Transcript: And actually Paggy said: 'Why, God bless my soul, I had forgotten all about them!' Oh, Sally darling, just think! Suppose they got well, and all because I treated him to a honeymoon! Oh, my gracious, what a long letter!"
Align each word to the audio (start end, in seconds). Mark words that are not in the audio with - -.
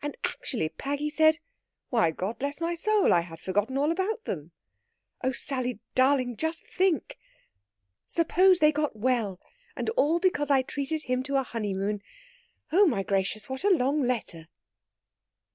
And 0.00 0.16
actually 0.24 0.70
Paggy 0.70 1.10
said: 1.10 1.38
'Why, 1.90 2.10
God 2.10 2.38
bless 2.38 2.62
my 2.62 2.74
soul, 2.74 3.12
I 3.12 3.20
had 3.20 3.38
forgotten 3.38 3.76
all 3.76 3.92
about 3.92 4.24
them!' 4.24 4.52
Oh, 5.22 5.32
Sally 5.32 5.80
darling, 5.94 6.38
just 6.38 6.66
think! 6.66 7.18
Suppose 8.06 8.60
they 8.60 8.72
got 8.72 8.96
well, 8.96 9.38
and 9.76 9.90
all 9.90 10.18
because 10.18 10.50
I 10.50 10.62
treated 10.62 11.02
him 11.04 11.22
to 11.24 11.36
a 11.36 11.42
honeymoon! 11.42 12.00
Oh, 12.72 12.86
my 12.86 13.02
gracious, 13.02 13.50
what 13.50 13.64
a 13.64 13.68
long 13.68 14.02
letter!" 14.02 14.48